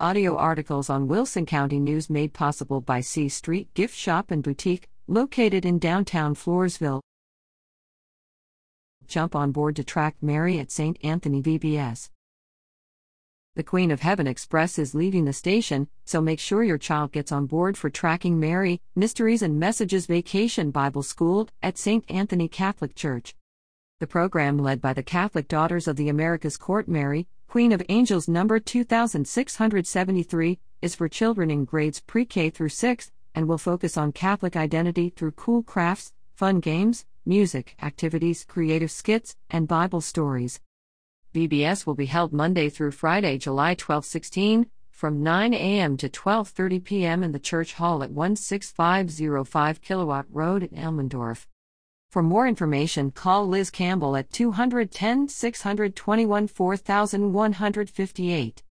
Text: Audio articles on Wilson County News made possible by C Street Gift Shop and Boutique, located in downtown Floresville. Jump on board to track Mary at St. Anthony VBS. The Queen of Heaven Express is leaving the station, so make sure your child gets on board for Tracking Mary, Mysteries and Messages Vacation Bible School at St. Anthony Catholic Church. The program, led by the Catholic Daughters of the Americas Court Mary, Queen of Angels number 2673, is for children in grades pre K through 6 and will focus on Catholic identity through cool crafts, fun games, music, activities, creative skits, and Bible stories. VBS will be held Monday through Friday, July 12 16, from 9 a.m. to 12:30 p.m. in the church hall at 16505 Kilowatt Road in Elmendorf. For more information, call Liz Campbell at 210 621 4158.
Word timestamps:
Audio 0.00 0.36
articles 0.36 0.90
on 0.90 1.06
Wilson 1.06 1.46
County 1.46 1.78
News 1.78 2.10
made 2.10 2.32
possible 2.32 2.80
by 2.80 3.00
C 3.00 3.28
Street 3.28 3.72
Gift 3.74 3.94
Shop 3.94 4.32
and 4.32 4.42
Boutique, 4.42 4.88
located 5.06 5.64
in 5.64 5.78
downtown 5.78 6.34
Floresville. 6.34 7.00
Jump 9.06 9.36
on 9.36 9.52
board 9.52 9.76
to 9.76 9.84
track 9.84 10.16
Mary 10.20 10.58
at 10.58 10.72
St. 10.72 10.98
Anthony 11.04 11.40
VBS. 11.40 12.10
The 13.54 13.62
Queen 13.62 13.92
of 13.92 14.00
Heaven 14.00 14.26
Express 14.26 14.80
is 14.80 14.96
leaving 14.96 15.26
the 15.26 15.32
station, 15.32 15.86
so 16.04 16.20
make 16.20 16.40
sure 16.40 16.64
your 16.64 16.76
child 16.76 17.12
gets 17.12 17.30
on 17.30 17.46
board 17.46 17.78
for 17.78 17.88
Tracking 17.88 18.40
Mary, 18.40 18.80
Mysteries 18.96 19.42
and 19.42 19.60
Messages 19.60 20.06
Vacation 20.06 20.72
Bible 20.72 21.04
School 21.04 21.48
at 21.62 21.78
St. 21.78 22.04
Anthony 22.10 22.48
Catholic 22.48 22.96
Church. 22.96 23.36
The 24.00 24.08
program, 24.08 24.58
led 24.58 24.80
by 24.80 24.92
the 24.92 25.04
Catholic 25.04 25.46
Daughters 25.46 25.86
of 25.86 25.94
the 25.94 26.08
Americas 26.08 26.56
Court 26.56 26.88
Mary, 26.88 27.28
Queen 27.54 27.70
of 27.70 27.84
Angels 27.88 28.26
number 28.26 28.58
2673, 28.58 30.58
is 30.82 30.96
for 30.96 31.08
children 31.08 31.52
in 31.52 31.64
grades 31.64 32.00
pre 32.00 32.24
K 32.24 32.50
through 32.50 32.70
6 32.70 33.12
and 33.32 33.46
will 33.46 33.58
focus 33.58 33.96
on 33.96 34.10
Catholic 34.10 34.56
identity 34.56 35.08
through 35.08 35.30
cool 35.30 35.62
crafts, 35.62 36.12
fun 36.34 36.58
games, 36.58 37.06
music, 37.24 37.76
activities, 37.80 38.44
creative 38.44 38.90
skits, 38.90 39.36
and 39.50 39.68
Bible 39.68 40.00
stories. 40.00 40.58
VBS 41.32 41.86
will 41.86 41.94
be 41.94 42.06
held 42.06 42.32
Monday 42.32 42.68
through 42.68 42.90
Friday, 42.90 43.38
July 43.38 43.74
12 43.74 44.04
16, 44.04 44.66
from 44.90 45.22
9 45.22 45.54
a.m. 45.54 45.96
to 45.96 46.08
12:30 46.08 46.82
p.m. 46.82 47.22
in 47.22 47.30
the 47.30 47.38
church 47.38 47.74
hall 47.74 48.02
at 48.02 48.10
16505 48.10 49.80
Kilowatt 49.80 50.26
Road 50.28 50.64
in 50.64 50.70
Elmendorf. 50.70 51.46
For 52.14 52.22
more 52.22 52.46
information, 52.46 53.10
call 53.10 53.48
Liz 53.48 53.72
Campbell 53.72 54.14
at 54.14 54.30
210 54.30 55.26
621 55.26 56.46
4158. 56.46 58.62